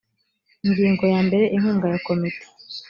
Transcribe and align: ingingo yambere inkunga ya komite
ingingo 0.65 1.03
yambere 1.13 1.45
inkunga 1.55 1.85
ya 1.93 1.99
komite 2.07 2.41